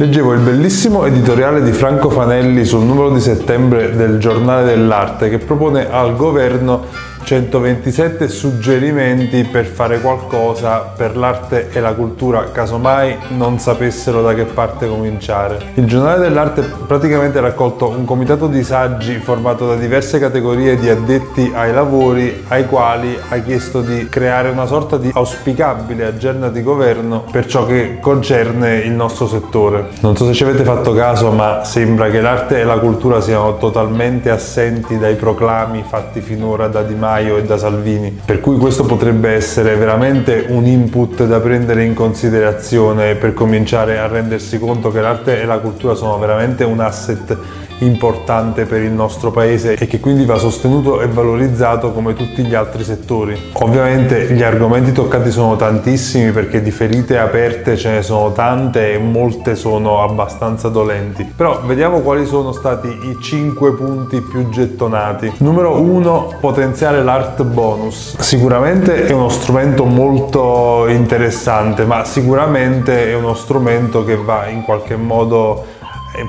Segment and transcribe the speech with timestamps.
[0.00, 5.36] Leggevo il bellissimo editoriale di Franco Fanelli sul numero di settembre del Giornale dell'Arte che
[5.36, 6.86] propone al governo
[7.22, 14.44] 127 suggerimenti per fare qualcosa per l'arte e la cultura, casomai non sapessero da che
[14.44, 15.58] parte cominciare.
[15.74, 20.88] Il giornale dell'arte praticamente ha raccolto un comitato di saggi formato da diverse categorie di
[20.88, 26.62] addetti ai lavori ai quali ha chiesto di creare una sorta di auspicabile agenda di
[26.62, 29.90] governo per ciò che concerne il nostro settore.
[30.00, 33.56] Non so se ci avete fatto caso, ma sembra che l'arte e la cultura siano
[33.56, 38.56] totalmente assenti dai proclami fatti finora da Di Maio Maio e da Salvini, per cui
[38.56, 44.92] questo potrebbe essere veramente un input da prendere in considerazione per cominciare a rendersi conto
[44.92, 47.36] che l'arte e la cultura sono veramente un asset
[47.80, 52.54] importante per il nostro paese e che quindi va sostenuto e valorizzato come tutti gli
[52.54, 53.38] altri settori.
[53.52, 58.98] Ovviamente gli argomenti toccati sono tantissimi perché di ferite aperte ce ne sono tante e
[58.98, 61.24] molte sono abbastanza dolenti.
[61.24, 65.32] Però vediamo quali sono stati i 5 punti più gettonati.
[65.38, 68.16] Numero 1, potenziare l'art bonus.
[68.18, 74.96] Sicuramente è uno strumento molto interessante, ma sicuramente è uno strumento che va in qualche
[74.96, 75.64] modo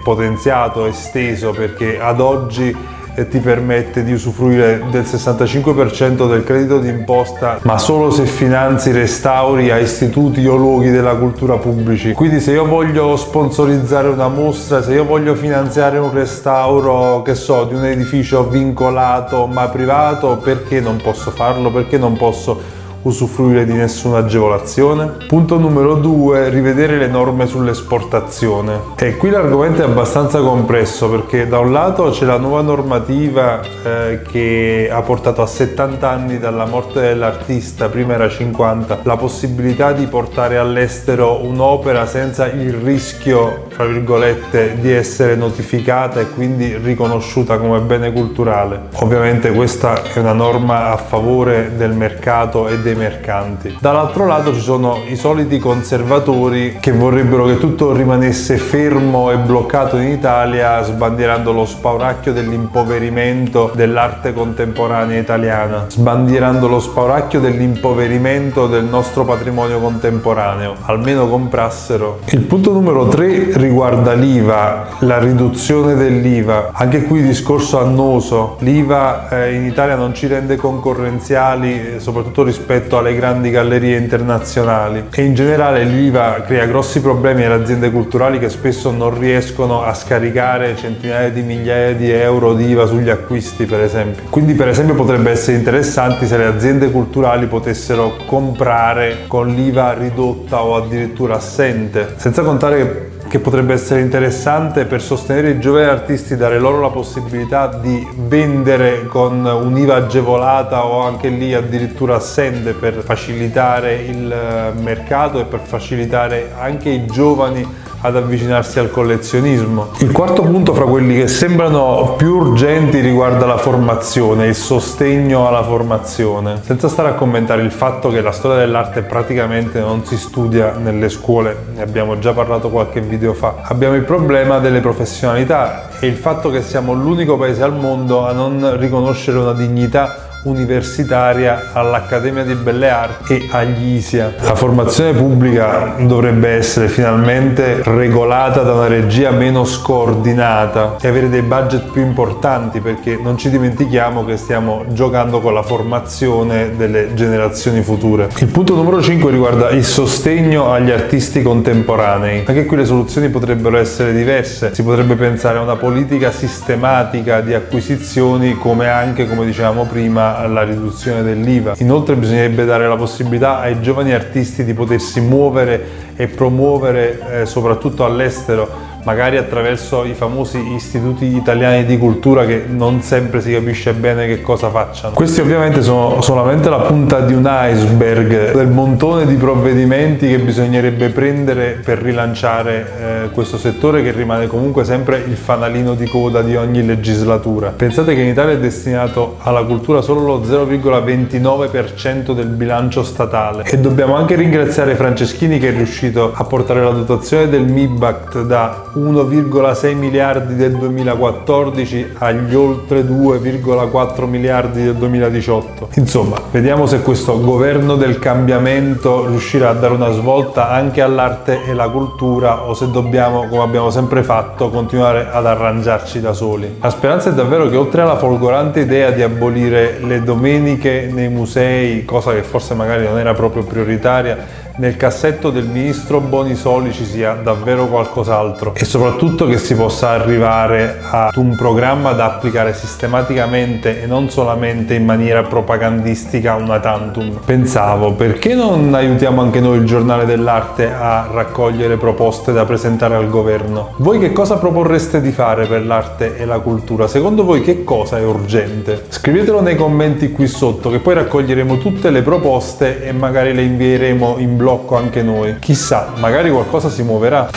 [0.03, 2.75] potenziato, esteso perché ad oggi
[3.15, 9.69] eh, ti permette di usufruire del 65% del credito d'imposta ma solo se finanzi restauri
[9.69, 12.13] a istituti o luoghi della cultura pubblici.
[12.13, 17.65] Quindi se io voglio sponsorizzare una mostra se io voglio finanziare un restauro che so
[17.65, 21.71] di un edificio vincolato ma privato perché non posso farlo?
[21.71, 25.17] Perché non posso usufruire di nessuna agevolazione.
[25.27, 28.79] Punto numero due, rivedere le norme sull'esportazione.
[28.97, 34.21] E qui l'argomento è abbastanza complesso perché da un lato c'è la nuova normativa eh,
[34.21, 40.05] che ha portato a 70 anni dalla morte dell'artista, prima era 50, la possibilità di
[40.07, 47.79] portare all'estero un'opera senza il rischio, fra virgolette, di essere notificata e quindi riconosciuta come
[47.79, 48.89] bene culturale.
[48.99, 53.77] Ovviamente questa è una norma a favore del mercato e dei dei mercanti.
[53.79, 59.97] Dall'altro lato ci sono i soliti conservatori che vorrebbero che tutto rimanesse fermo e bloccato
[59.97, 69.23] in Italia sbandierando lo spauracchio dell'impoverimento dell'arte contemporanea italiana, sbandierando lo spauracchio dell'impoverimento del nostro
[69.25, 72.19] patrimonio contemporaneo, almeno comprassero.
[72.29, 76.69] Il punto numero 3 riguarda l'IVA, la riduzione dell'IVA.
[76.73, 82.97] Anche qui discorso annoso, l'IVA eh, in Italia non ci rende concorrenziali soprattutto rispetto rispetto
[82.97, 88.49] alle grandi gallerie internazionali e in generale l'IVA crea grossi problemi alle aziende culturali che
[88.49, 93.81] spesso non riescono a scaricare centinaia di migliaia di euro di IVA sugli acquisti per
[93.81, 94.23] esempio.
[94.29, 100.63] Quindi per esempio potrebbe essere interessante se le aziende culturali potessero comprare con l'IVA ridotta
[100.63, 106.35] o addirittura assente, senza contare che che potrebbe essere interessante per sostenere i giovani artisti,
[106.35, 112.95] dare loro la possibilità di vendere con un'IVA agevolata o anche lì addirittura assente per
[112.95, 117.65] facilitare il eh, mercato e per facilitare anche i giovani
[118.01, 119.89] ad avvicinarsi al collezionismo.
[119.99, 125.63] Il quarto punto fra quelli che sembrano più urgenti riguarda la formazione, il sostegno alla
[125.63, 126.59] formazione.
[126.61, 131.09] Senza stare a commentare il fatto che la storia dell'arte praticamente non si studia nelle
[131.09, 133.55] scuole, ne abbiamo già parlato qualche video fa.
[133.63, 138.31] Abbiamo il problema delle professionalità e il fatto che siamo l'unico paese al mondo a
[138.31, 144.33] non riconoscere una dignità universitaria all'Accademia di Belle Arti e agli ISIA.
[144.41, 151.41] La formazione pubblica dovrebbe essere finalmente regolata da una regia meno scordinata e avere dei
[151.41, 157.81] budget più importanti perché non ci dimentichiamo che stiamo giocando con la formazione delle generazioni
[157.81, 158.29] future.
[158.39, 162.43] Il punto numero 5 riguarda il sostegno agli artisti contemporanei.
[162.45, 164.73] Anche qui le soluzioni potrebbero essere diverse.
[164.73, 170.63] Si potrebbe pensare a una politica sistematica di acquisizioni come anche, come dicevamo prima, alla
[170.63, 171.75] riduzione dell'IVA.
[171.77, 177.45] Inoltre bisognerebbe dare la possibilità ai giovani artisti di potersi muovere e promuovere eh,
[177.81, 178.69] soprattutto all'estero
[179.03, 184.41] magari attraverso i famosi istituti italiani di cultura che non sempre si capisce bene che
[184.41, 185.13] cosa facciano.
[185.13, 191.09] Questi ovviamente sono solamente la punta di un iceberg del montone di provvedimenti che bisognerebbe
[191.09, 196.55] prendere per rilanciare eh, questo settore che rimane comunque sempre il fanalino di coda di
[196.55, 197.73] ogni legislatura.
[197.75, 203.77] Pensate che in Italia è destinato alla cultura solo lo 0,29% del bilancio statale e
[203.77, 209.95] dobbiamo anche ringraziare Franceschini che è riuscito a portare la dotazione del MIBACT da 1,6
[209.95, 215.89] miliardi del 2014 agli oltre 2,4 miliardi del 2018.
[215.95, 221.71] Insomma, vediamo se questo governo del cambiamento riuscirà a dare una svolta anche all'arte e
[221.71, 226.77] alla cultura o se dobbiamo, come abbiamo sempre fatto, continuare ad arrangiarci da soli.
[226.81, 232.03] La speranza è davvero che oltre alla folgorante idea di abolire le domeniche nei musei,
[232.05, 237.33] cosa che forse magari non era proprio prioritaria, nel cassetto del ministro Bonisoli ci sia
[237.33, 244.05] davvero qualcos'altro e soprattutto che si possa arrivare ad un programma da applicare sistematicamente e
[244.05, 247.39] non solamente in maniera propagandistica una tantum.
[247.43, 253.29] Pensavo, perché non aiutiamo anche noi il giornale dell'arte a raccogliere proposte da presentare al
[253.29, 253.93] governo?
[253.97, 257.07] Voi che cosa proporreste di fare per l'arte e la cultura?
[257.07, 259.05] Secondo voi che cosa è urgente?
[259.09, 264.35] Scrivetelo nei commenti qui sotto che poi raccoglieremo tutte le proposte e magari le invieremo
[264.37, 265.57] in blocco anche noi.
[265.57, 267.49] Chissà, magari qualcosa si muoverà.